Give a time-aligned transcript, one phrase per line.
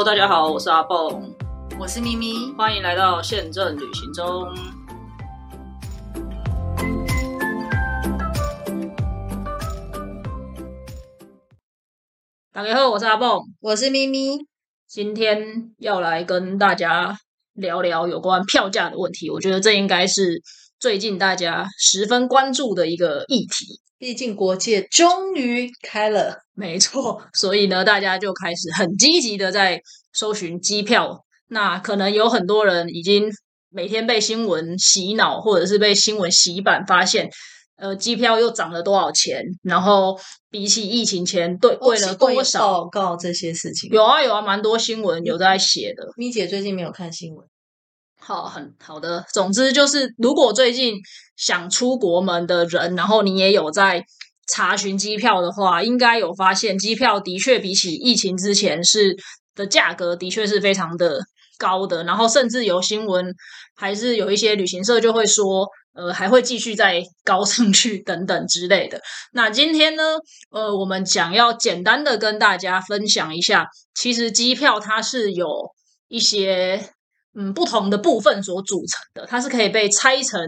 [0.00, 1.36] Hello，大家好，我是阿蹦，
[1.78, 4.48] 我是咪咪，欢迎来到宪政旅行中。
[12.50, 14.38] 大家好，我是阿蹦，我是咪咪。
[14.88, 17.14] 今天要来跟大家
[17.52, 19.28] 聊聊有关票价的问题。
[19.28, 20.40] 我觉得这应该是
[20.78, 23.78] 最近大家十分关注的一个议题。
[24.00, 29.82] 毕竟国界终于开了， 没错，所以呢，大家就开始很积极的在
[30.14, 31.26] 搜寻机票。
[31.48, 33.30] 那可能有很多人已经
[33.68, 37.28] 每天被新闻洗脑，或者是被新闻洗版，发现
[37.76, 40.18] 呃机票又涨了多少钱，然后
[40.50, 42.58] 比起疫情前对贵了多少？
[42.58, 46.04] 报告这些事情有啊有啊，蛮多新闻有在写的。
[46.16, 47.46] 咪姐最近没有看新闻。
[48.30, 49.24] 好，很好的。
[49.32, 50.94] 总之就是，如果最近
[51.36, 54.04] 想出国门的人，然后你也有在
[54.46, 59.16] 查询机票的话，应该有发现，机票的确比起疫情之前是
[59.56, 61.18] 的价格的确是非常的
[61.58, 62.04] 高的。
[62.04, 63.34] 然后甚至有新闻，
[63.74, 69.00] 还是有一些旅行社就会说，呃，还会继续再高上去等等之类的。
[69.32, 70.04] 那今天呢，
[70.52, 75.72] 呃，我们想要简单的跟大家分享一下，其实机票它是有
[76.06, 76.90] 一些。
[77.34, 80.40] 嗯，不同的部分所组成的，它是可以被拆成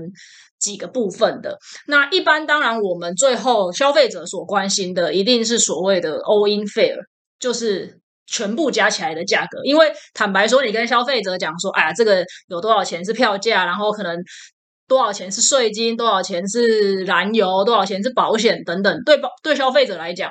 [0.58, 1.56] 几个部分的。
[1.86, 6.96] 那一般当然，我们最后消费者所关心的，一定是所谓的 all in fair，
[7.38, 9.62] 就是全部加起来的价格。
[9.64, 14.16] 因为坦白说，你跟消费者讲说，哎呀，这个有多少钱是票价，然后可能
[14.88, 20.30] 多少钱是税金，多少钱是燃油，多少钱是保险等等，对保对消费者来讲。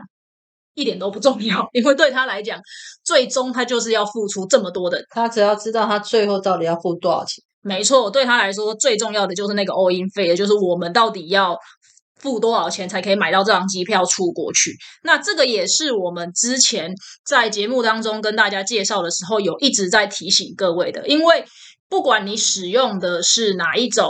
[0.74, 2.60] 一点都不重要， 因为对他来讲，
[3.04, 5.04] 最终他就是要付出这么多的。
[5.10, 7.44] 他只要知道他最后到底要付多少钱。
[7.62, 11.58] 没错，对他来说最重要的就是那个 all in 费，也就是我们到底要
[12.20, 14.72] 付多少钱才可以买到这张机票出国去。
[15.04, 16.92] 那这个也是我们之前
[17.26, 21.46] 在节目当中跟大家介绍的时候，有一直在提醒各位的，因为
[21.88, 24.10] 不管你使用的是哪一种。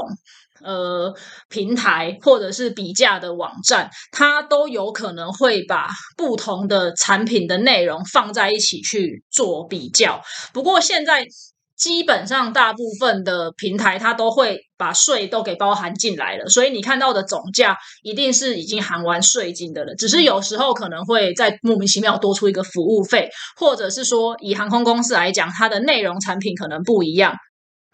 [0.63, 1.13] 呃，
[1.49, 10.21] 平台或者是比价的网站，它都有可能会把不同的产品的内容放在一起去做比较。
[10.53, 11.25] 不过现在
[11.75, 19.95] 基本上大部分的平台，它都会把税都给包含进来了，所以你看到的总价一定是已经含完税金的了。
[19.95, 27.35] 只是有时候可能会在莫名其妙多出一个服务费，或者是说以航空公司来讲，它的内容产品可能不一样。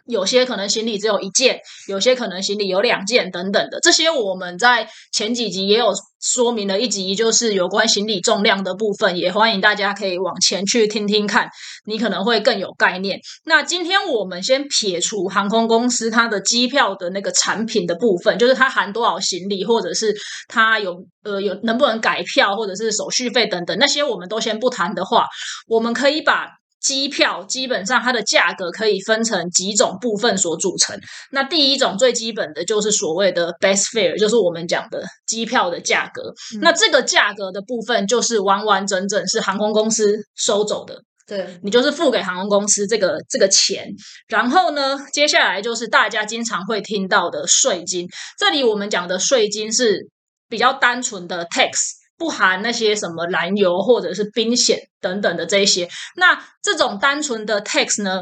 [0.08, 11.50] 有些可能行李只有一件，有些可能行李有两件等等的，这些我们在前几集也有说明了一集，就是有关行李重量的部分，也欢迎大家可以往前去听听看，
[11.86, 13.20] 你可能会更有概念。
[13.46, 20.16] 那今天我们先撇除航空公司它的机票的那个产品的部分，就是它含多少行李，或者是
[20.48, 25.26] 它有呃有能不能改票，或者是手续费等等那些，我们都先不谈的话，
[25.68, 26.48] 我们可以把。
[26.80, 30.98] 机票基本上它的价格可以分成几种部分所组成。
[31.32, 36.34] 那第一种最基本的就是所谓的 best fare，就是我们讲的机票的价格。
[36.62, 43.88] 那这个价格的部分就是完完整整是航空公司收走的，对你就是付给航空公司这个这个钱。
[44.28, 48.08] 然后呢，接下来就是大家经常会听到的税金。
[48.38, 50.08] 这里我们讲的税金是
[50.48, 51.97] 比较单纯的 tax。
[52.18, 58.22] 不含那些什么燃油或者是冰险等等的这些，那这种单纯的 tax 呢，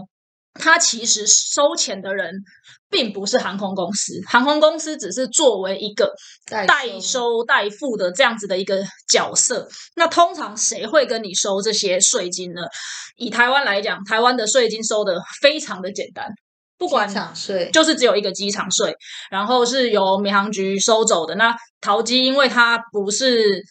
[0.54, 2.32] 它其实收钱的人
[2.90, 6.14] 并不是航空公司，航空公司只是作为一个
[6.68, 9.68] 代收代付的这样子的一个角色。
[9.96, 12.62] 那通常谁会跟你收这些税金呢？
[13.18, 16.28] 以台湾来讲，台湾的税金收的非常的简单。
[16.78, 18.94] 不管税就是只有一个机场税，
[19.30, 21.36] 然后是由民航局收走的。
[21.36, 23.64] 那淘机因为它不是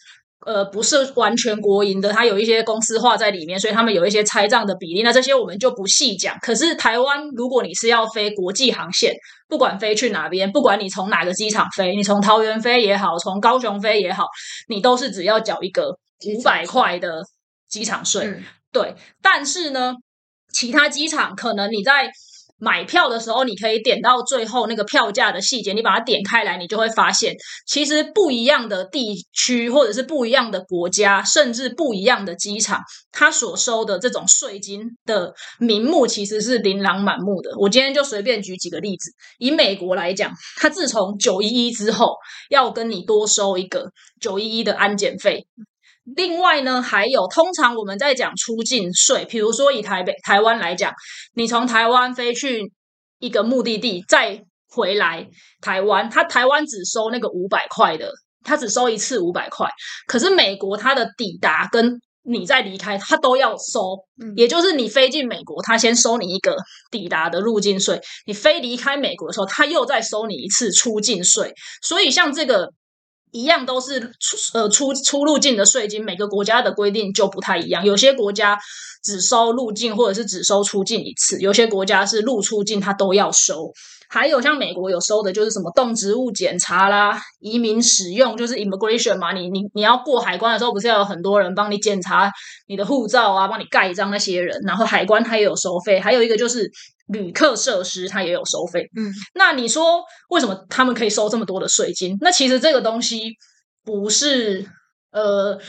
[0.45, 5.03] 呃不是完全国营的，它有一些公司化在里面，所以他们有一些拆账的比例。
[5.03, 6.37] 那这些我们就不细讲。
[6.41, 9.13] 可是台湾，如果你是要飞国际航线，
[9.47, 14.25] 不管飞去哪边，不管你从哪个机场飞，你从桃园飞也好，从高雄飞也好，
[14.67, 15.89] 你都是只要缴一个
[16.27, 17.21] 五百块的
[17.69, 18.41] 机场税。
[18.71, 19.93] 对，但是呢，
[20.51, 22.09] 其他机场可能你在
[22.57, 27.35] 买票的时候，你可以点到最后那个票价的细节，你把它点开来，你就会发现，
[27.67, 32.79] 其实不一样的地区，或者是不一样的国家，甚至不一样的机场，
[33.11, 37.51] 它所收的这种税金的名目其实是琳琅满目的。
[37.59, 42.15] 我今天就随便举几个例子，以美国来讲，它自从九一一之后，
[42.49, 43.91] 要跟你多收一个
[44.21, 45.45] 九一一的安检费。
[46.15, 50.93] 另外呢，还有通常我们在讲出境税，比如说以台北、台湾来讲，
[51.35, 52.71] 你从台湾飞去
[53.19, 55.27] 一个目的地，再回来
[55.61, 58.11] 台湾，他台湾只收那个五百块的，
[58.43, 59.69] 他只收一次五百块。
[60.07, 63.97] 可是美国它的抵达跟你再离开，他都要收。
[64.21, 66.55] 嗯也就是你飞进美国，他先收你一个
[66.89, 71.53] 抵达的入境税；你飞离开美国的时候，他又再收你一次出境税。
[71.81, 72.69] 所以像这个
[73.35, 77.83] 一样都是出呃出出入境的税金，每个国家的规定就不太一样。
[77.83, 78.57] 有些国家
[79.03, 83.73] 只收入境或者是只收出境一次，有些国家是入出境它都要收。
[84.07, 92.31] 还有像美国有收的就是什么动植物检查啦、移民使用，就是 immigration 嘛，你你你要过海关的时候，不是要有很多人帮你检查
[92.67, 95.99] 你的护照啊，帮你盖章那些人，然后海关它也有收费。
[95.99, 96.71] 还有一个就是
[97.07, 98.89] 旅客设施，它也有收费。
[98.95, 102.17] 嗯，那你说为什么他们可以收这么多的税金？
[102.21, 103.33] 那其实这个东西
[103.83, 104.65] 不是
[105.11, 105.59] 呃。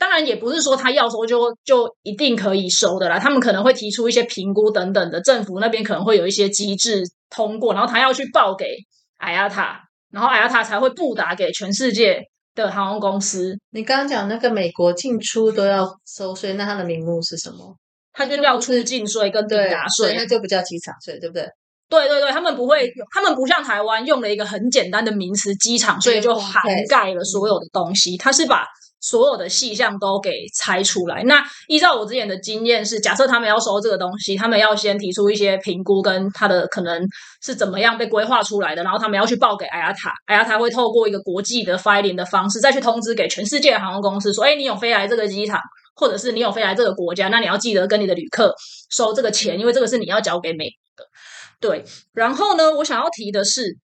[0.00, 8.76] 当然也不是说他要收就就一定可以收的啦，他们可能会提出一些评估等等的，政府那边可能会有一些机制通过，然后他要去报给
[9.18, 9.78] IATA，
[10.12, 12.22] 然后 IATA 才会布达给全世界
[12.54, 17.76] 的航空公司，你刚刚讲那个美国进出都要收税，那它的名目是什么？
[18.18, 20.26] 它就叫出境税跟抵对达税那。
[20.26, 21.48] 就不叫机场税，对不对？
[21.88, 28.66] 对对对，他们不会，他们不像台湾用了一个很简单的名词“机场税”就涵盖了所有的东西，它是把
[29.00, 31.22] 所有的细项都给拆出来。
[31.22, 37.00] 那依照我之前的经验是，假设他们要收这个东西，他们要先提出一些评估跟它的可能
[37.42, 45.58] 是怎么样被规划出来的，然后他们要去报给 IATA，IATA 会透过一个国际的 filing 的方式再去通知给全世界的航空公司说，哎，你有飞来这个机场。
[45.98, 48.54] 或者是你有飞来这个国家，那你要记得跟你的旅客
[48.88, 51.10] 收这个钱，因为这个是你要交给美国的。
[51.58, 53.76] 对，然后呢，我想要提的是，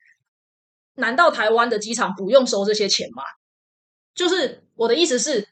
[0.94, 3.25] 难道台湾的机场不用收这些钱吗？
[4.14, 5.49] 就是我的意思是，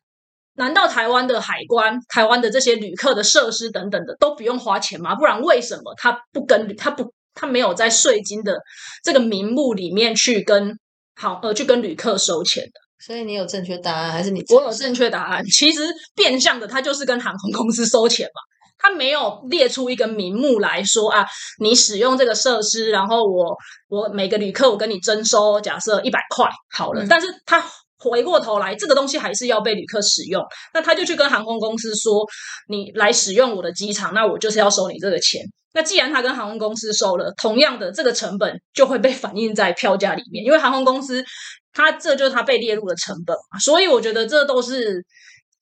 [0.54, 5.16] 难道台湾的海关、台湾的这些旅客的设施等等的都不用花钱吗？
[5.16, 8.60] 不然为什么他不跟旅他不他没有在税金的
[9.02, 10.78] 这个名目里面去跟
[11.16, 12.81] 好呃去跟旅客收钱的？
[13.04, 15.44] 所以你有正确答案，还是你我有正确答案。
[15.46, 15.80] 其实
[16.14, 18.40] 变相的，他就是跟航空公司收钱嘛。
[18.78, 21.24] 他没有列出一个名目来说啊，
[21.60, 23.56] 你使用这个设施，然后我
[23.88, 27.64] 我每个旅客我跟你征收，假设一百块好了，嗯但是他
[27.98, 30.42] 回过头来，这个东西还是要被旅客使用，
[30.74, 32.26] 那他就去跟航空公司说，
[32.68, 35.40] 你来使用我的机场，那我就是要收你这个钱。
[35.74, 41.24] 那既然他跟航空公司收了，同样的这个成本就会被反映在票价里面，因为航空公司
[41.72, 45.04] 它这就是它被列入的成本嘛，所以我觉得这都是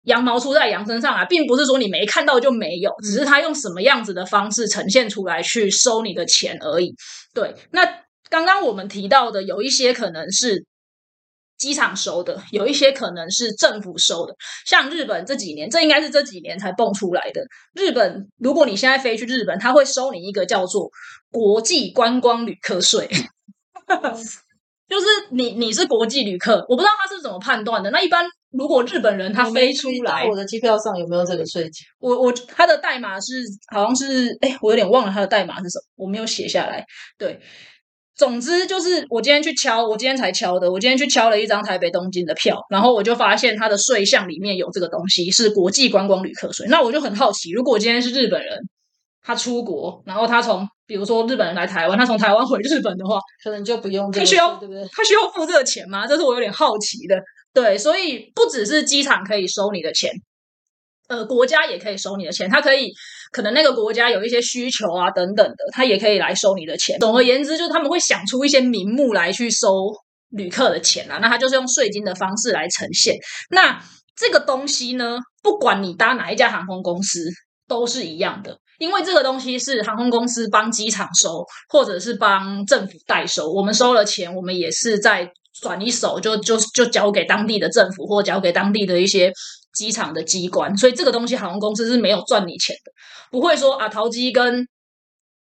[0.05, 6.95] 羊毛出在羊身上啊，并不是说你没看到就没有，只是他用什么样子的方式呈现出来去收你的钱而已。
[7.35, 7.87] 对，那
[8.29, 10.67] 刚刚我们提到的有一些可能是。
[11.61, 14.35] 机场收的，有一些可能是政府收的，
[14.65, 17.43] 像日本这几年，这应该是这几年才蹦出来的。
[17.75, 20.91] 日本，如果你现在飞去日本，他会收你一个叫做
[21.31, 23.06] 国际观光旅客税，
[24.91, 27.91] 就是你你是国际旅客，我不知道他是怎么判断的。
[27.93, 31.87] 那一般如果日本人他飞出来，我的机票上有没有这个税金？
[32.01, 33.35] 我我他的代码是
[33.73, 36.85] 好像是哎，我有点忘了他的代码是什么，我没有写下来。
[37.17, 37.39] 对，
[38.17, 46.67] 总之就是我今天去敲，我今天才敲的，我今天去敲了一张台北东京的票，然后我就发现他的税项里面有这个东西是国际观光旅客税。
[46.69, 48.59] 那我就很好奇，如果今天是日本人，
[49.22, 54.82] 他出国，然后他从比如说日本人来台湾，他从台湾回日本的话，可能就不用他需要对不对？
[54.93, 56.06] 他需要付这个钱吗？
[56.06, 57.20] 这是我有点好奇的。
[57.53, 60.10] 对，所以不只是机场可以收你的钱，
[61.08, 62.48] 呃，国家也可以收你的钱。
[62.48, 62.93] 他可以
[63.32, 66.98] 可能那个国家有一些需求啊等等的，他也可以来收你的钱。
[67.00, 69.69] 总而言之，就是他们会想出一些名目来去收
[70.31, 71.19] 旅客的钱啊。
[71.20, 73.17] 那他就是用税金的方式来呈现。
[73.50, 73.82] 那
[74.17, 77.29] 这个东西呢，不管你搭哪一家航空公司，
[77.67, 78.56] 都是一样的。
[78.81, 83.53] 因为这个东西是航空公司帮机场收，或者是帮政府代收。
[83.53, 89.31] 我们收了钱，我们也是在转一手就就就交给当地的政府，或交给当地的一些
[89.75, 90.75] 机场的机关。
[90.79, 92.91] 所以这个东西航空公司是没有赚你钱的，
[93.31, 94.67] 不会说啊，淘机跟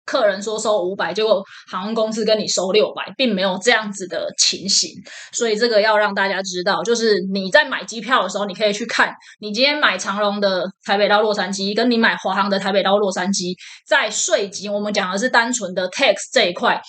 [0.09, 4.91] 客人说收五百，结果航空公司跟你收六百，并没有这样子的情形。
[5.33, 13.55] 所以这个要让大家知道，就是你在买机票的时候，你可以去看，你今天买长龙的台北到洛杉矶，跟你买华航的台北到洛杉矶，
[13.87, 16.81] 在税金，我们讲的是单纯的 tax 这一块，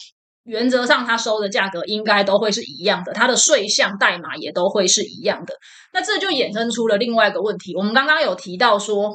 [0.46, 5.54] 原则上它收的价格应该都会是一样的，它的税项代码也都会是一样的。
[5.92, 9.12] 那这就衍生出了另外一个问题，我们刚刚有提到说，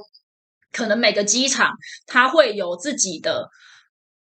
[0.72, 1.70] 可能每个机场
[2.06, 3.48] 它会有自己的。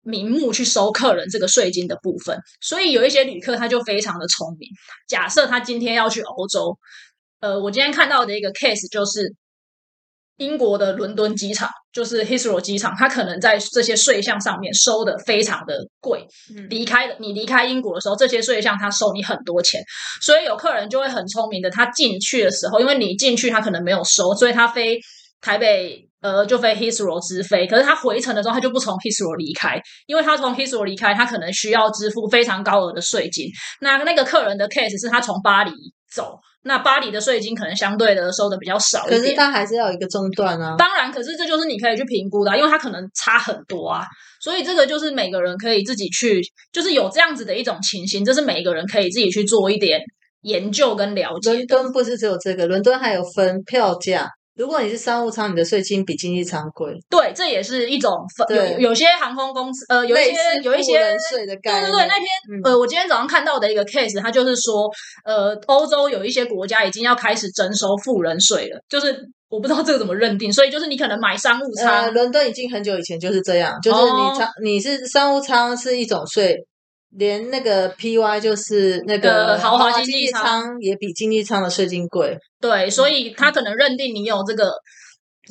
[0.03, 4.67] 名目去收客人这个税金的部分，所以有一些旅客他就非常的聪明。
[5.07, 6.77] 假设他今天要去欧洲，
[7.39, 9.35] 呃，我今天看到的一个 case 就是
[10.37, 16.25] 英国的伦敦机场，就是 Heathrow 机场，它可能在这些税项上面收的非常的贵。
[16.55, 19.83] 嗯离开了你离开英国的时候，这些税项他收你很多钱，
[20.19, 24.99] 所以有客人就会很聪明的，他进去的时候，因为你进去他可能没有收，所以他飞
[25.41, 33.47] 台北呃就飞 Heathrow 直飞，可是他回程的时候他就不从 Heathrow 离开，因为他从 Heathrow 离开，他可能需要支付非常高额的税金。
[33.81, 35.71] 那那个客人的 case 是他从巴黎
[36.13, 39.35] 走，那巴黎的税金可能相对的收的比较少可是一点。
[39.35, 40.75] 它还是要有一个中断啊。
[40.77, 44.05] 当然，可是这就是你可以去评估的啊、因为他可能差很多啊，
[44.41, 49.99] 所以这个就是每个人可以自己去，就是有这样子的一种情形，这是每个人可以自己去做一点
[50.41, 51.65] 研究跟了解伦。
[51.67, 54.29] 敦不是只有这个，伦敦还有分票价。
[54.55, 61.83] 如果你是商务舱，你的税金比经济舱贵，对，这也是一种分有有些航空公司呃有一些有一些税的概念。
[61.83, 62.61] 对对对，那天、嗯。
[62.65, 64.89] 呃，我今天早上看到的一个 case，它就是说，
[65.23, 69.17] 呃，欧洲有一些国家已经要开始征收富人税了，就是
[69.49, 74.31] 我不知道这个怎么认定，所以就是你可能买商务舱，呃，伦敦已经很久以前就是这样，就是哦。
[74.33, 76.57] 你舱、你是商务舱是一种税，
[77.11, 82.37] 连那个 PY 就是那个呃豪华经经济舱舱也比经济舱的税金贵。
[82.59, 84.71] 对，所以他可能认定你有这个。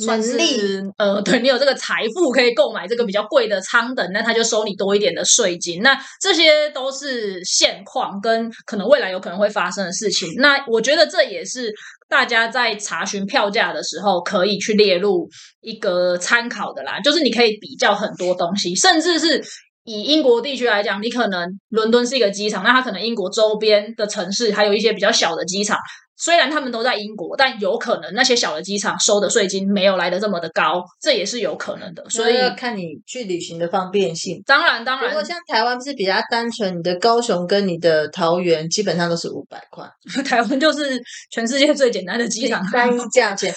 [0.06, 5.82] 能力呃，对你有这个财富可以购买这个比较贵的舱等，那他就收你多一点的税金。
[5.82, 10.32] 那这些都是现况跟可能未来有可能会发生的事情。
[10.36, 11.70] 那我觉得这也是
[12.08, 15.28] 大家在查询票价的时候可以去列入
[15.60, 19.42] 一个参考的啦，就是你可以比较很多东西，甚至是。
[19.92, 25.76] 以英国地区来讲，你可能伦敦是一个机场，那它可能英国周边的城市还有一些比较小的机场，
[26.16, 32.04] 虽然他们都在英国，但有可能那些小的机场收的税金没有来的这么的高，这也是有可能的。
[32.08, 34.40] 所以要看你去旅行的方便性。
[34.46, 39.84] 当然当然如果，像台湾是比较单纯，你的高雄跟你的桃园基本上都是五百块
[40.24, 42.62] 台湾就是全世界最简单的机场。
[42.70, 43.52] 单一价钱。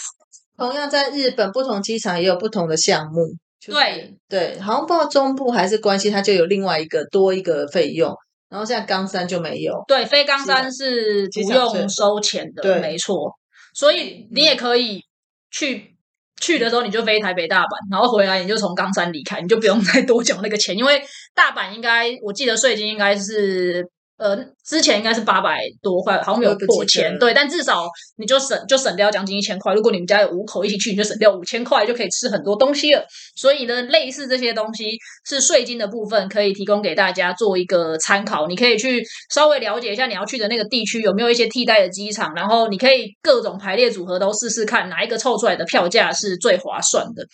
[0.57, 3.27] 同样在日本，不同机场也有不同的项目。
[3.65, 8.13] 就是对对，好像不知道中部还是关西，它就有另外一个多一个费用。
[8.49, 9.73] 然后现在冈山就没有。
[9.87, 13.33] 对，飞冈山是不用收钱的，对没错。
[13.73, 15.01] 所以你也可以
[15.49, 15.95] 去
[16.39, 21.01] 去的时候你就飞台北、大阪，然后回来你就从冈山离开，你就不用 再多缴那个钱，因为
[21.33, 23.87] 大阪应该我记得税金应该是。
[24.23, 29.73] 呃，之前应该是八百多块，好像没有破千，对，但至少你就省就省掉将近一千块。
[29.73, 33.05] 如果你们家有五口一起去，你就省掉五千块，就可以吃很多东西了。
[33.35, 34.85] 所以呢，类似这些东西
[35.25, 38.47] 是税金的部分，可以提供给大家做一个参考。
[38.47, 47.25] 你可以去稍微了解一下你要去的那个地区有没有一些替代的机场，然后你可以各种排列组合都试试看，哪一个凑出来的票价是最划算的。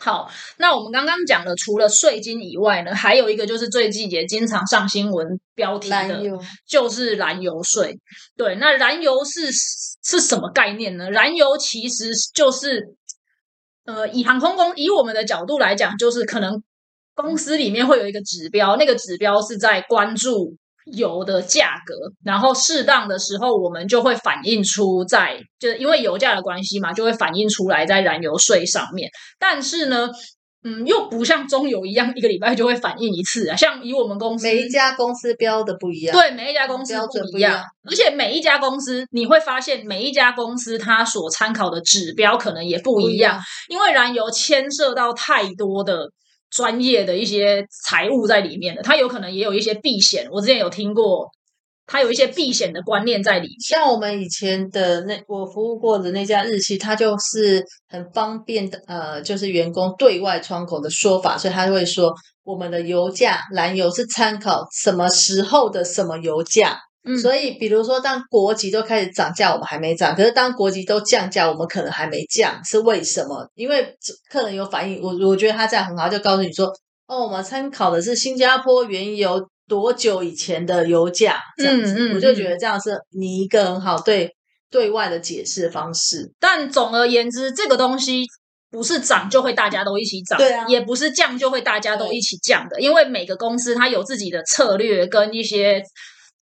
[0.00, 6.22] 好，那我们刚刚讲了，除了税金以外呢，还有一个就是最近也经常上新闻标题的，
[6.66, 7.98] 就是燃油税。
[8.36, 9.50] 对，那燃油是
[10.04, 11.10] 是什么概念呢？
[11.10, 12.94] 燃油其实就是，
[13.84, 16.62] 呃，以航空公以我们的角度来讲，就是可能
[17.14, 20.56] 公司里面会有一个指标，那个指标是在关注
[20.92, 29.10] 油的价格，然后适当的时候我们就会反映出在，就是因为油价的关系嘛，就会反映出来在燃油税上面。
[29.38, 30.08] 但是呢，
[30.64, 33.56] 嗯，又不像中油一样，一个礼拜就会反映一次啊。
[33.56, 36.12] 像以我们公司每一家公司标的不一样。
[36.12, 46.10] 对，每一家公司标准不一样而且每一家公司你会发现，每一家公司它所参考的指标可能也不一样，，因为燃油牵涉到太多的
[46.50, 51.30] 专业的一些财务在里面的，它有可能也有一些避险，我之前有听过，
[51.86, 53.56] 它有一些避险的观念在里面。
[53.60, 62.14] 像我们以前的那我服务过的那家日企，它就是很方便的，呃，就是员工对外窗口的说法，所以他会说
[62.44, 66.78] 我们的油价燃油是参考什么时候的什么油价。
[67.08, 73.50] 嗯，所以，比如说，当国籍都开始涨价，我们还没涨；可是当国籍都降价，我们可能还没降，是为什么？
[73.54, 73.96] 因为
[74.30, 76.66] 客人有反应，我我觉得他这样很好，就告诉你说，
[77.06, 84.30] 哦，我们参考的是新加坡原油多久以前的油价，这样子，嗯嗯我就觉得这样是你一个很好对
[84.70, 86.30] 对外的解释方式。
[86.38, 88.26] 但总而言之，这个东西
[88.70, 95.82] 不是涨就会大家都一起涨，对啊也不是降就会大家都一起降的，因为每个公司它有自己的策略跟一些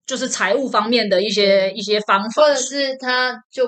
[0.06, 2.48] 就是财务方面的一些一些方法或。
[2.48, 3.66] 者是他就，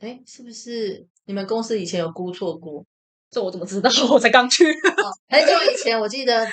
[0.00, 2.84] 哎，是不是你们公司以前有估错过？
[3.30, 3.90] 这我怎么知道？
[4.10, 4.70] 我才刚去。
[4.70, 6.46] 哦很久以前，我记得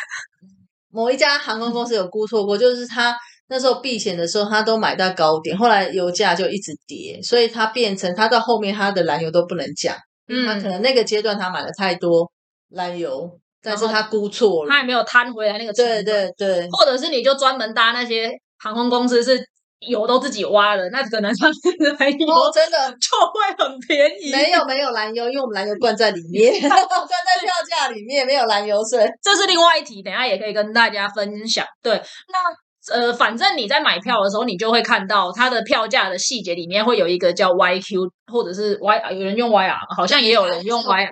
[0.91, 3.15] 某一家航空公司有估错过，就是他
[3.49, 9.95] 那时候避险的时候，他都买到高点，后来油价就一直跌，所以他变成他到后面他的燃油都不能降，
[10.27, 12.31] 因为他嗯可能那个阶段他买了太多
[12.69, 13.29] 燃油，
[13.61, 14.77] 但是他估错了他。
[14.77, 19.39] 还没有摊回来那个成对，对对，或者是你就专门搭那些航空公司是
[19.87, 24.31] 油都自己挖的，那可能他们的燃油哦，真的就会很便宜。
[24.31, 29.09] 没有没有燃油，因为我们燃油灌在里面， 灌在票价里面，没有燃油税。
[29.21, 31.65] 这是另外一题，等一下也可以跟大家分享。
[31.81, 31.93] 对，
[32.27, 41.09] 那呃，反正你在买票的时候，你就会看到它的票价的细节里面会有一个叫 YQ，或者是 Y，有人用 YR，好像也有人用 Y。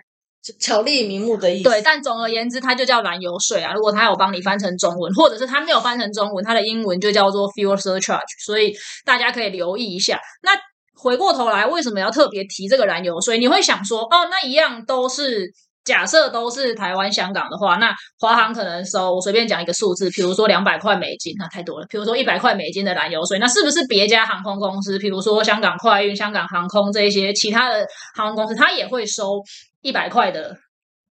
[0.59, 1.69] 巧立名目的意思。
[1.69, 3.73] 对，但总而言之，它就叫燃油税啊。
[3.73, 8.45] 如果它有帮你翻成中文，或者是它没有翻成中文，它的英文就叫做 fuel surcharge。
[8.45, 8.73] 所以
[9.05, 10.19] 大家可以留意一下。
[10.41, 10.51] 那
[10.95, 13.37] 回过头来，为什么要特别提这个燃油税？
[13.37, 15.47] 你会想说，哦，那一样都是
[15.85, 21.85] 假设都是台湾、香港的话，那华航可能收我随便讲一个数字，比如说两百块美金，那太多了。
[21.87, 27.85] 比如说一百块美金的燃油税，那是不是别家航空公司，比如说香港快运、香港航空这些其他的
[28.15, 29.41] 航空公司，它也会收？
[29.81, 30.57] 一百块的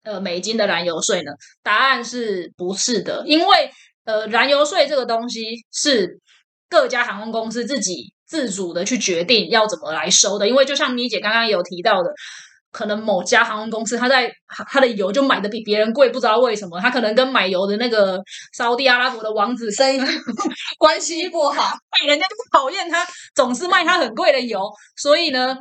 [0.04, 1.32] 呃美金的燃油税呢？
[1.62, 3.70] 答案是不是的，因为
[4.04, 5.40] 呃燃油税这个东西
[5.72, 6.20] 是
[6.68, 10.48] 各家航空公司自己自主的去决定要怎么来收的。
[10.48, 12.10] 因为就像咪姐刚刚有提到的，
[12.70, 14.32] 可能某家航空公司它在
[14.70, 18.18] 它的油就买的比别人贵，不知道为什么，它可能跟买油的那个
[18.54, 20.00] 沙地阿拉伯的王子生意
[20.78, 21.76] 关系不好，
[22.06, 24.60] 人家就讨厌他，总是卖他很贵的油，
[24.96, 25.56] 所以呢。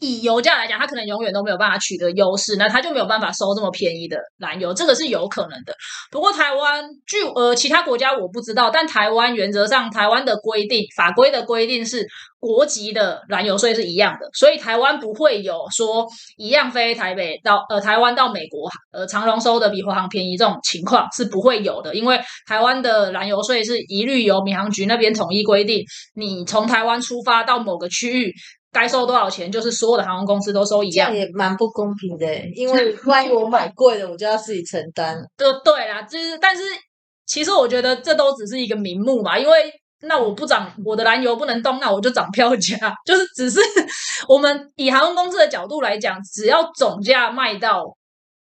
[0.00, 5.74] 以油价来讲，它可能永远都没有办法取得优势，那它就没有办法收这么便宜的燃油，这个是有可能的。
[6.10, 12.06] 不过台湾据呃其他国家我不知道，但台湾原则上台湾的规定法规的规定是
[12.38, 16.06] 国籍的燃油税是一样的，所以台湾不会有说
[16.38, 28.34] 一样飞台北到呃台湾到美国呃长荣收的比华航便宜这种情况是不会有的，因为台湾的燃油税是一律由民航局那边统一规定，你从台湾出发到某个区域。
[28.72, 32.26] 该收多少钱，就是所有的航空公司都收一样，这也蛮不公平的。
[32.54, 35.20] 因为万一我买贵了，我就要自己承担。
[35.36, 36.62] 对对啦，就是，但是
[37.26, 39.38] 其实我觉得这都只是一个名目嘛。
[39.38, 39.72] 因为
[40.02, 43.60] 那我不涨我的燃油不能动，那我就涨票价， 就是只是
[44.28, 47.82] 我们以航空公司的角度来讲，只要总价卖到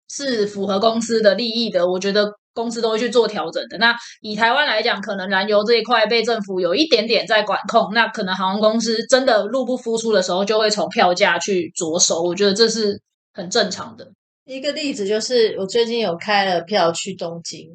[0.08, 2.30] 是符合公司的利益的，我觉得。
[2.56, 3.76] 公司都会去做调整的。
[3.76, 12.22] 那以台湾来讲，可能燃油这一块被政府有一点点在管控，那可能航空公司真的入不敷出的时候，就会从票价去着手。
[12.22, 13.00] 我觉得这是
[13.34, 14.10] 很正常的。
[14.46, 17.68] 一个例子就是，我最近有开了票去东京，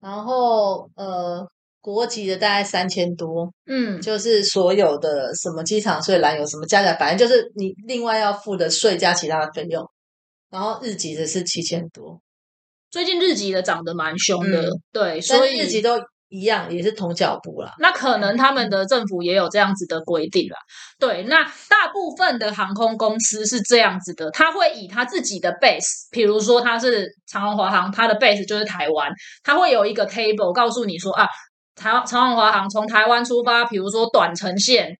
[0.00, 1.46] 然后呃，
[1.80, 9.86] 国籍的大概三千多，嗯，就是所有的什么机场税、燃油什么加起来，反正就是你另外要付的税加其他的费用，
[10.50, 12.18] 然后日籍的是七千多。
[12.94, 17.72] 最近日籍的涨得蛮凶的，对，所以日籍都一样，也是同脚步啦。
[17.80, 20.56] 那可能他们的政府也有这样子的规定啦。
[20.96, 29.10] 对，那大部分的航空公司是这样子的，他会以他自己的 base，比如说他是长荣华航，他的 base 就是台湾，
[29.42, 31.26] 他会有一个 table 告诉你说啊，
[31.74, 34.96] 台长荣华航从台湾出发，比如说短程线，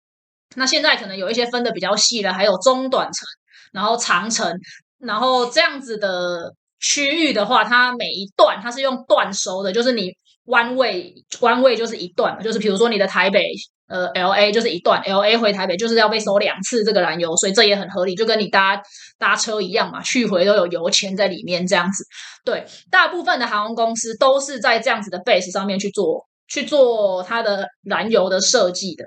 [0.56, 3.24] 那现在可能有一些分的比较细了，还有中短程，
[3.72, 4.52] 然后长程，
[4.98, 6.52] 然后这样子的。
[6.80, 10.12] 区域的话，它每一段它是用段收的，就是你
[10.44, 13.50] 弯位弯位就是一段，就是比如说你的台北
[13.88, 18.82] 呃 L A 就是一段，L A 回台北就是要被收两次这个燃油，所以这也很合理，就跟你搭
[19.18, 22.04] 搭车一样嘛，去回都有油钱在里面这样子。
[22.44, 29.04] 对，大部分的航空公司都是在这样子的 base 上面去做去做它的燃油的设计的。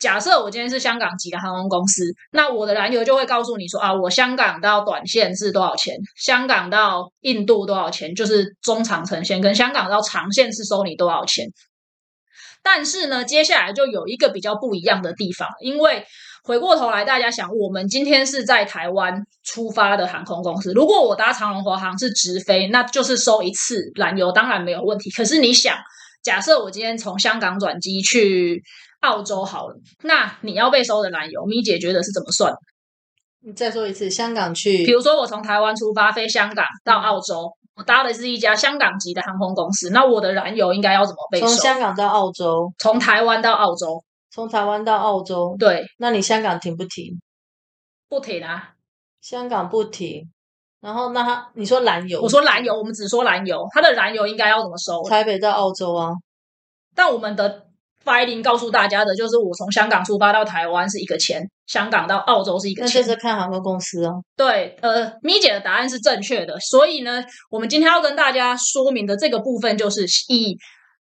[0.00, 11.46] 假设我今天是香港籍的航空公司，那我的燃油就会告诉你说啊，我香港到短线是多少钱，香港到印度多少钱，就是中长程线，跟香港到长线是收你多少钱。
[12.62, 16.04] 但是呢，接下来就有一个比较不一样的地方，因为
[16.42, 25.10] 回过头来大家想，我们今天是在台湾出发的航空公司，如果我搭长龙华航是直飞，那就是收一次燃油，当然没有问题。
[25.10, 25.76] 可是你想，
[26.22, 28.62] 假设我今天从香港转机去。
[29.00, 32.52] 澳洲好了，那你要被收的燃油，咪姐觉得是怎么算？
[33.42, 41.46] 你再说一次，香港去，比如说我从台湾出发飞香港到澳洲，我搭的是一家香港籍的航空公司，那我的燃油应该要怎么被收？
[41.46, 47.18] 从香港到澳洲，从台湾到澳洲，从台湾到澳洲，对，那你香港停不停？
[48.06, 48.74] 不停啊，
[49.22, 50.30] 香港不停。
[50.80, 55.02] 然后那他，你说燃油，我说燃油，我们只说燃油，它的燃油应该要怎么收？
[55.08, 56.10] 台北到澳洲啊，
[56.94, 57.66] 但我们的。
[58.02, 63.02] filing 告诉大家的就是，我从香港出发到台湾是一个钱，香港到澳洲是一个钱。
[63.02, 64.24] 那就是看航空公司哦。
[64.34, 66.58] 对，呃，咪姐的答案是正确的。
[66.60, 70.56] 所以呢，我们今天要跟大家说明的这个部分，就是以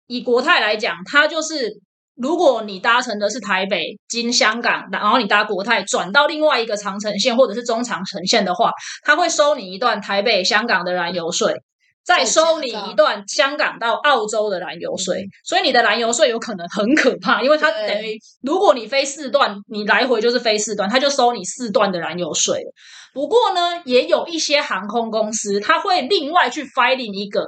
[0.06, 1.82] 以国泰来讲，它就是
[2.16, 8.72] 如果你搭乘的是台北经香港，然后你搭国泰转到另外一个长城线或者是中长城线的话，
[9.04, 11.54] 它会收你一段台北香港的燃油税。
[12.06, 22.72] 再收你一段香港到澳洲的燃油税，所以你的燃油税有可能很可怕，因为它等于如果你飞四段，你来回就是飞四段，它就收你四段的燃油税了。
[23.12, 27.44] 不过呢，也有一些航空公司，它会另外去 filing 一个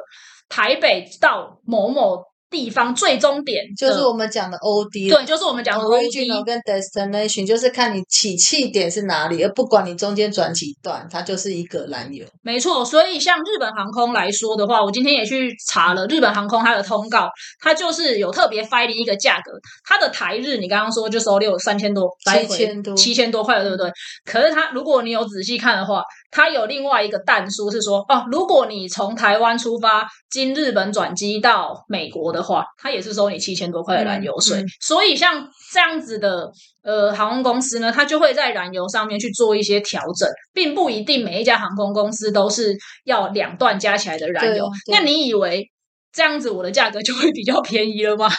[0.50, 6.46] 台北到某某地方最终点就是我们讲的 OD，对，就是我们讲的 original OD。
[6.46, 12.26] 跟 destination，就是看你起气点是哪里，而不管你中间转几段，它就是一个燃油。
[12.42, 17.30] 没错，所以像日本航空来说的话，我今天也去查了日本航空它的通告，
[17.60, 19.52] 它就是有特别 fighting 一个价格，
[19.84, 23.92] 它的台日你刚刚说就收六三千多，来回7000多七千多块了，对不对？
[24.26, 34.60] 可是它如果你有仔细看的话，它有另外一个弹书是说，哦，如果你从台湾出发经日本转机到美国的话，它也是收你七千多块的燃油税。
[34.60, 36.52] 嗯嗯所以像这样子的
[36.84, 44.70] 呃航空公司呢，它就会在燃油上面去做一些调整，并不一定每一家航空公司都是要两段加起来的燃油。
[44.92, 45.72] 那你以为
[46.12, 48.30] 这样子我的价格就会比较便宜了吗？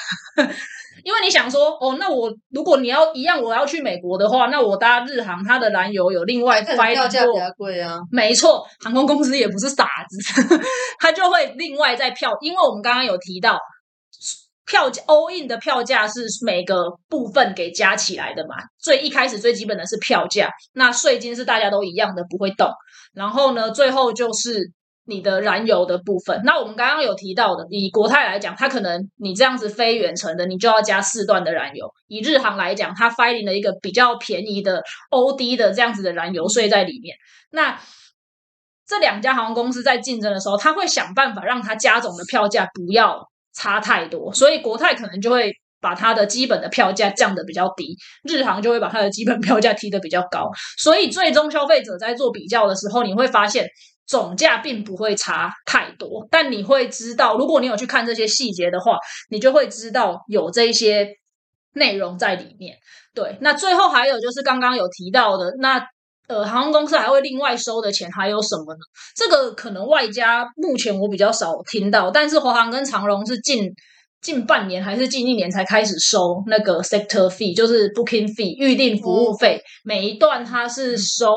[1.05, 7.99] 因为你想说，哦，那我如果你要一样，我要去美国的话，那我搭日航，它的燃油有另外翻过票价比较贵啊。
[8.11, 10.59] 没错，航空公司也不是傻子，
[11.01, 13.59] 他就会另外再票，因为我们刚刚有提到。
[14.71, 18.55] 票价 all in 的票价是每个部分给加起来的嘛？
[18.79, 22.69] 最一开始最基本的是票价，那税金是大家都一样的，不会动。
[23.15, 24.71] 然后呢，最后就是
[25.09, 26.41] 你的燃油的部分。
[26.45, 31.91] 那我们刚刚有提到的，以国泰来讲，它可能你这样子飞远程的，你就要加四段的燃油。
[32.07, 37.17] 以日航来讲，它 filing 了一个比较便宜的 OD 的这样子的燃油税在里面。
[37.51, 37.81] 那
[38.87, 53.69] 这两家航空公司在竞争的时候，他会想办法让它加总的票价不要差太多，所以国泰可能就会把它的基本的票价降得比较低，日航就会把它的基本 票价提得比较高，所以最终消费者在做比较的时候，你会发现
[54.09, 58.99] 总价并不会差太多，但你会知道，如果你有去看这些细节的话，
[59.31, 61.09] 你就会知道有这些
[61.75, 62.77] 内容在里面。
[63.15, 65.87] 对，那最后还有就是刚刚有提到的那。
[66.29, 68.81] 呃，航空公司还会另外收的钱还有什么呢？
[69.17, 73.73] 这个可能外加目前我比较少听到，但是华航跟长荣是近
[74.21, 81.33] 近半年还是近一年才开始收那个 sector fee，就是 booking fee 预定服务费，每一段它是收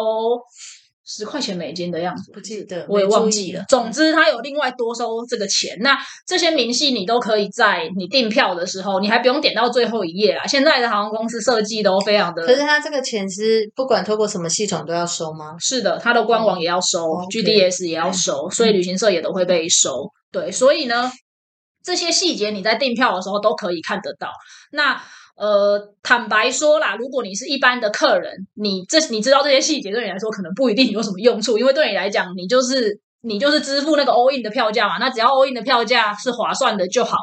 [1.14, 3.66] 十块钱美金的样子，不记得，我也忘记了。。
[3.68, 5.78] 总之，他有另外多收这个钱。
[5.82, 10.48] 那这些明细你都可以在你订票的时候，你还不用点到最后一页啦。
[10.48, 15.56] 现在的航空公司设计都非常的可是他这个钱是不管透过什么系统都要收吗？
[15.60, 20.10] 是的，他的官网也要收、GDS 也要收，所以旅行社也都会被收。
[20.32, 21.12] 对，所以呢，
[21.84, 24.30] 这些细节你在订票的时候都可以看得到。
[24.72, 25.02] 那
[25.42, 37.18] 呃，坦白说啦，如果你是一般的客人，你这你知道这些细节对你来说可能不一定有什么用处，因为对你来讲，你就是你就是支付那个 all in 的票价嘛，那只要 all in 的票价是划算的就好。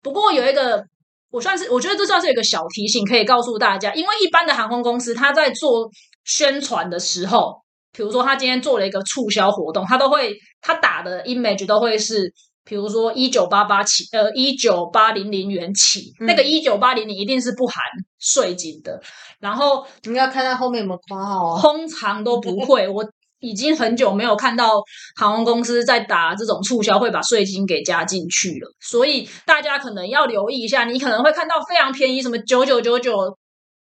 [0.00, 0.84] 不过有一个，
[1.32, 5.90] 我算是我觉得这算是一个小提醒，可以告诉大家，因为一般的航空公司他在做
[6.24, 7.56] 宣传的时候，
[7.92, 12.32] 比如说他今天做了一个促销活动，他都会他打的 image 都会是。
[12.64, 17.76] 比如说一九八八起，呃，一九八零零元起，嗯那个一九八零零一定是不含
[18.18, 19.00] 税金的，
[19.40, 21.58] 然后你要看它后面有没有括号哦。
[21.60, 22.86] 通常都不会。
[22.86, 23.04] 我
[23.40, 24.82] 已经很久没有看到
[25.16, 30.84] 航空公司在打这种促销会把税金给加进去了，所以大家可能要留意一下。
[30.84, 33.36] 你可能会看到非常便宜，什么九九九九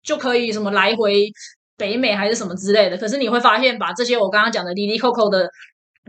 [0.03, 1.29] 就可以什么来回
[1.75, 5.49] 北美还是什么之类的，可是你会发现把这些我刚刚讲的滴滴扣扣的。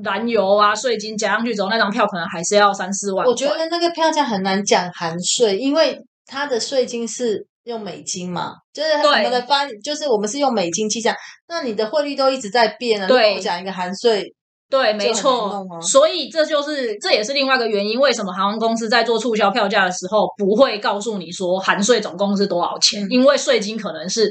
[0.02, 3.26] 燃油啊，税金加上去之后，那张票可能还是要三四万。
[3.26, 11.14] 我觉得那个票价很难讲含税，因为它的税金是用美金嘛，就是我们的发，就是我们是用美金计价，
[11.48, 13.06] 那你的汇率都一直在变啊。
[13.06, 14.34] 对我讲一个含税，
[14.70, 24.30] 对，没错所以这就是这也是另外一个原因，为什么航空公司在做促销票价的时候不会告诉你说含税总共是多少钱，嗯因为税金可能是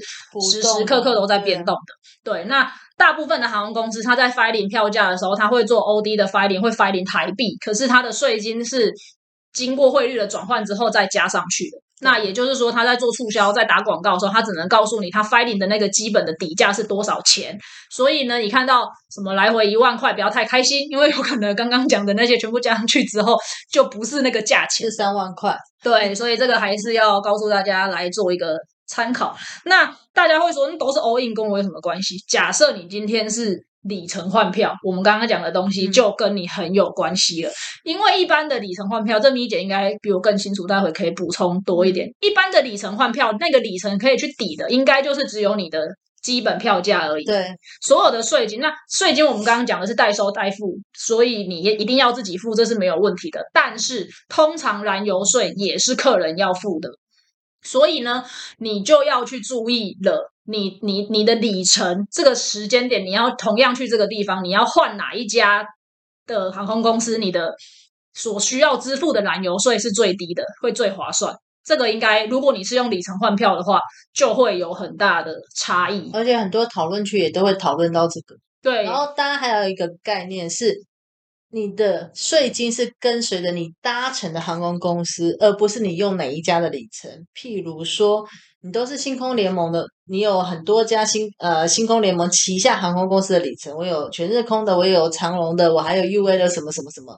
[0.51, 1.93] 时时刻刻都在变动的。
[2.23, 2.71] 对，那
[3.01, 8.93] 大部分的航空公司，它在 filing 票价的时候，它会做 OD 的 filing，会 filing 台币，可是它的税金是
[9.53, 11.77] 经过汇率的转换之后再加上去的。
[12.03, 17.57] 那也就是说，他在做促销、在打广告的时候，他只能告诉你他 filing 的那个基本的底价是多少钱。
[17.91, 23.35] 所以呢，你看到什么来回一万块，不要太开心，因为有可能刚刚讲的那些全部加上去之后，
[23.71, 24.95] 就不是那个价钱是。
[24.95, 25.55] 三万块。
[25.83, 28.55] 对，所以这个还是要告诉大家来做一个
[28.87, 29.35] 参考。
[29.65, 32.17] 那大家会说，那都是 all in 跟我有什么关系？
[32.27, 37.51] 假设你今天是里程换票，我们刚刚讲的东西嗯就跟你很有关系了。
[37.83, 42.07] 因为一般的里程换票，这米姐应该比我更清楚，待会可以补充多一点。
[42.19, 45.79] 一般的里程换票，那个里程可以去抵的，应该就是只有你的
[46.21, 47.25] 基本票价而已。
[47.25, 47.47] 对，
[47.81, 53.41] 所有的税金，那税金我们刚刚讲的是代收代付，所以你也一定要自己付，这是没有问题的。
[53.51, 56.89] 但是通常燃油税也是客人要付的，
[57.61, 58.23] 所以呢，
[58.57, 60.31] 你就要去注意了。
[60.43, 65.65] 你你你的里程这个时间点，你要同样去这个地方，你要换哪一家
[66.25, 67.53] 的航空公司，你的
[68.13, 71.35] 所需要支付的燃油税是最低的，会最划算。
[71.63, 73.79] 这个应该，如果你是用里程换票的话，
[74.13, 76.09] 就会有很大的差异。
[76.11, 78.35] 而且很多讨论区也都会讨论到这个。
[78.63, 80.73] 对，然后当然还有一个概念是，
[81.53, 87.11] 你的税金是跟随着你搭乘的航空公司，而不是你用哪一家的里程。
[87.35, 88.25] 譬如说，
[88.61, 97.17] 你都是星空联盟的，你有很多家星呃星空联盟旗下航空公司的里程，我有全日空的，我有长龙的，我还有 UA 的什么什么什么。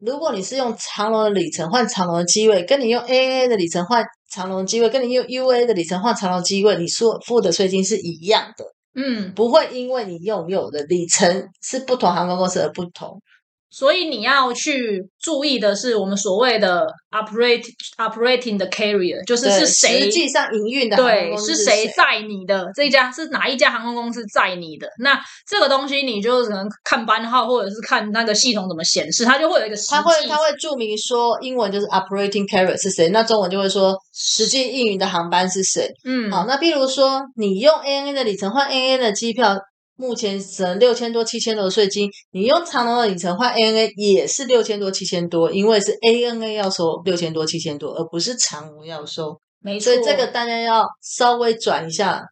[0.00, 13.20] 如果你是用长龙的里程换长龙的机位，跟你用 ANA 的里程换长龙机位，跟你用 UA 的里程换长龙机位，你所付的税金是一样的，嗯，不会因为你拥有的里程是不同航空公司而不同。
[13.70, 17.64] 所以你要去注意的是，我们所谓的 operate
[17.98, 24.88] operating 的 carrier，就是是谁实际上营运的对是谁载你的这一家是哪一家航空公司载你的？
[25.00, 35.88] 那这个东西你就只能看班号，或者是看那个系统怎么显示，它就会有一个它会它会注明说英文就是 operating carrier 是谁，那中文就会说实际运营的航班是谁。
[36.04, 39.58] 嗯好，那比如说你用 ANA 的里程换 ANA 的机票，
[39.98, 52.22] 目前只能六千多、七千多的税金，你用长隆的里程换 ANA 也是六千多、七千多，因为是 ANA 要收六千多、七千多，而不是长隆要收，没错，所以这个大家要稍微转一下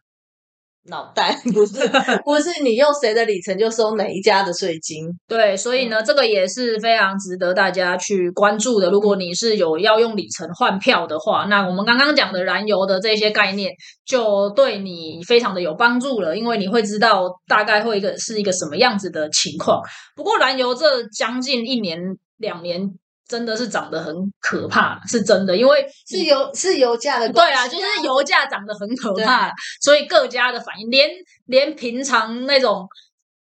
[0.87, 1.87] 脑袋， 不是
[2.25, 5.05] 不是你用谁的里程就收哪一家的税金。
[5.27, 8.89] 对，所以呢，这个也是非常值得大家去关注的。
[8.89, 13.71] 如果你是有要用里程换票的话，那我们刚刚讲的燃油的这些概念，
[14.05, 19.81] 就对你非常的有帮助了，因为你会知道大概会一个是一个什么样子的情况。
[20.15, 21.99] 不过燃油这将近一年
[22.37, 22.89] 两年。
[23.27, 31.09] 真的是涨得很可怕，是真的，因为是油是油价的对啊，就是油价涨得很可怕，所以各家的反应，连
[31.45, 32.87] 连平常那种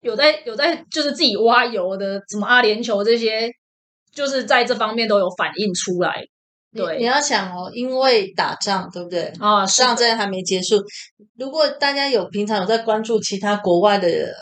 [0.02, 3.50] 有在有在就是自己挖油的，什么阿联酋这些，
[4.14, 6.24] 就是在这方面都有反应出来。
[6.72, 9.32] 对你要想哦，因为打仗，对不对？
[9.40, 10.76] 啊，上战争还没结束。
[11.36, 14.32] 如果大家有平常有在关注其他国外的呃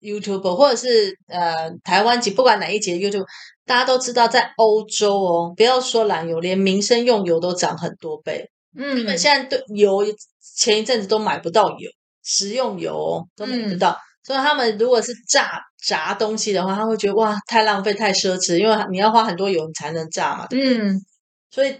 [0.00, 3.24] YouTube 或者是呃台湾籍，不管哪一节 YouTube，
[3.64, 8.50] 大家都知道，在欧洲哦，不要说燃油，连民生用油都涨很多倍。
[8.76, 10.04] 嗯他们现在对油
[10.56, 11.90] 前一阵子都买不到油，
[12.22, 20.46] 食用油哦都买不嗯到，所以他们如果是炸炸东西的话，他会觉得哇太浪费太奢侈，因为你要花很多油你才能炸嘛。
[20.50, 21.00] 嗯，
[21.50, 21.74] 所以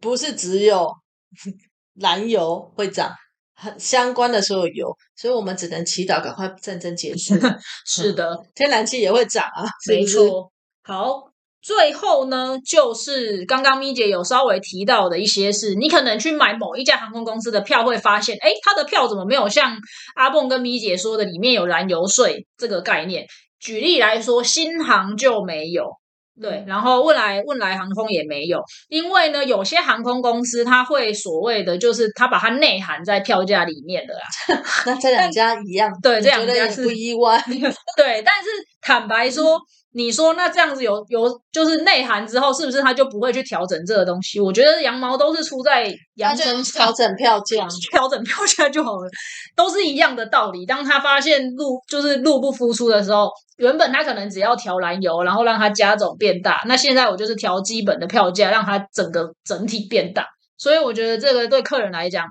[0.00, 0.90] 不是只有
[1.94, 3.14] 燃油会涨，
[3.54, 7.34] 很相关的所有油，所以我们只能祈祷赶快战争结束，
[7.86, 9.64] 是的，天然气也会涨啊？
[9.88, 10.50] 没错。
[10.82, 19.78] 好，最后呢，就是刚刚咪姐有稍微提到的一些事，你可能去买某一家航空公司的票，会发现，哎，它的票怎么没有像
[20.16, 23.26] 阿蹦跟咪姐说的，里面有燃油税这个概念？
[23.60, 26.01] 举例来说，新航就没有。
[26.42, 37.40] 对，然后未来未来航空也没有，因为呢，有些航空公司它会所谓的就是它把它内含在票价里面的啦， 那这两家一样，对这两家是不意外。
[37.96, 38.50] 对，但是
[38.80, 39.60] 坦白说，
[39.94, 44.40] 你说那这样子有有就是内涵之后，是不是他就不会去调整这个东西？
[44.40, 49.10] 我觉得羊毛都是出在羊身上调，整票价， 调整票价就好了，
[49.54, 50.64] 都是一样的道理。
[50.64, 60.26] 当他发现路就是路不敷出的时候，原本他可能只要调燃油，然后让它加总变大，那现在我就是调基本的票价，让它整个整体变大。
[60.56, 62.24] 所以我觉得这个对客人来讲，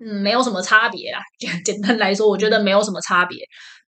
[0.00, 1.18] 嗯，没有什么差别啦。
[1.38, 3.36] 简 简单来说，我觉得没有什么差别。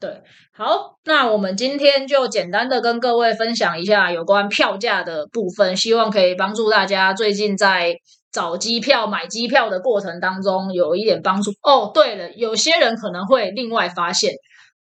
[0.04, 0.20] 对，
[0.52, 7.94] 好，那我们今天就简单的跟各位分享一下有关票价的部分，希望可以帮助大家最近在
[8.30, 11.52] 找机票、买机票的过程当中有一点帮助。
[11.62, 14.34] 哦，对了，有些人可能会另外发现，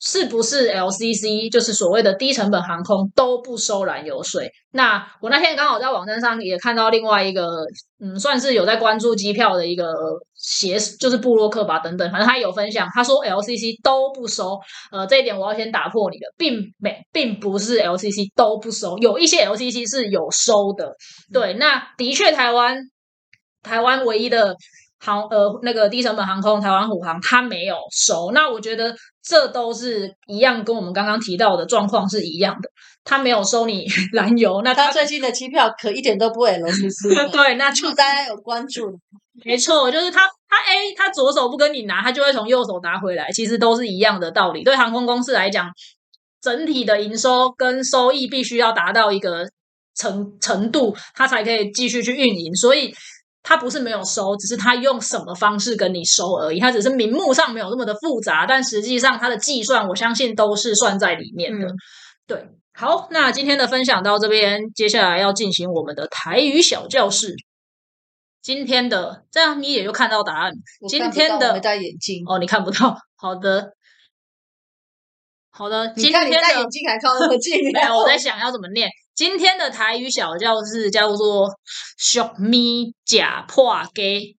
[0.02, 4.50] 是不是 LCC 就是所谓的低成本航空都不收燃油税？
[4.72, 7.66] 那我那天刚好在网站上也看到另外一个，
[8.00, 9.94] 嗯，算是有在关注机票的一个
[10.36, 14.58] 协，就是布洛克吧等等，反正他有分享，他说 LCC 都不收。
[14.92, 20.96] 呃，这一点我要先打破你的，并没，并不是 LCC 都不收，有一些 LCC 是有收的。
[21.34, 22.78] 对，那的确台湾
[23.64, 24.56] 台湾唯一的
[25.00, 32.70] 航呃那个低成本航空台湾虎航它没有收，那我觉得这都是一样，跟我们刚刚提到的状况是一样的，
[33.04, 39.00] 它没有收你 燃油，那它他最近的机票可一点都不 LCC， 对，那就就大家有关注，
[39.46, 44.64] 没错，就是他他 A 他左手不跟你拿，他就会从右手拿回来，其实都是一样的道理。
[44.64, 45.70] 对航空公司来讲，
[46.42, 49.46] 整体的营收跟收益必须要达到一个
[49.96, 52.54] 程程度，它才可以继续去运营。
[52.56, 52.94] 所以
[53.42, 56.60] 它不是没有收，只是他用什么方式跟你收而已。
[56.60, 61.68] 他只是名目上没有那么的复杂，但实际上他的计算，我相信都是算在里面的。
[61.68, 61.76] 嗯
[62.28, 67.34] 对，好，那今天的分享到这边，接下来要进行我们的台语小教室。
[68.42, 70.52] 今天的这样你也就看到答案。
[70.88, 72.24] 今天的没戴眼镜。
[72.28, 72.96] 哦，你看不到。
[73.16, 73.74] 好的，
[75.50, 75.92] 好的。
[75.96, 78.88] 今你看你戴眼镜还靠那么近，没有，我在想要怎么念。
[79.20, 81.50] 今天的台语小教室叫做
[82.00, 84.38] “小咪假破鸡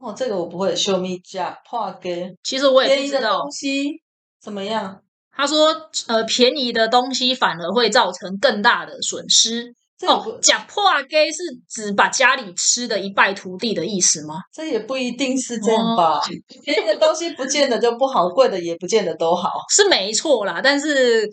[0.00, 0.74] 哦，这个我不会。
[0.74, 2.34] show me 假破给”。
[2.42, 3.50] 其实我也不知道东。
[3.52, 4.02] 西
[4.42, 5.00] 怎么样？
[5.30, 5.68] 他说，
[6.08, 9.72] 呃，便宜的东西反而会造成更大的损失。
[10.04, 14.40] 哦，假破鸡是指把家里吃的一败涂地的意思吗？
[14.52, 16.18] 这也不一定是这样吧？
[16.18, 16.20] 哦
[16.64, 19.50] 便宜的东西不见得就不好，贵的也不见得都好。
[19.68, 21.30] 是没错啦，但是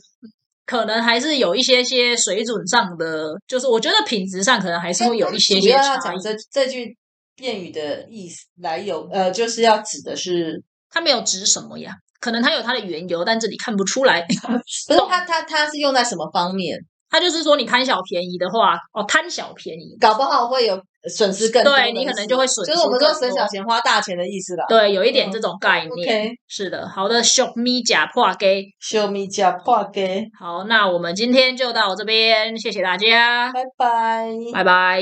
[0.67, 6.95] 可能还是有一些些水准上的，就是我觉得品质上可能还是会有一些些差讲这这句
[7.37, 14.21] 谚语的意思来由，呃，就是要指的是，他没有指什么呀，可能他有他的缘由，但这里看不出来。
[14.27, 16.77] 不是他他他是用在什么方面？
[17.09, 20.77] 他就是说，你贪小便宜的话，哦，贪小便宜，搞不好会有
[21.15, 24.65] 损失更多的意思，对你可能就会损失就是我们说省小钱花大钱的意思啦。
[24.67, 26.35] 对，有一点这种概念。
[26.47, 28.65] 是的，好的，show me 假破给。
[28.81, 34.27] show me 假破给，好，那我们今天就到这边，谢谢大家，拜拜。
[34.53, 35.01] 拜拜。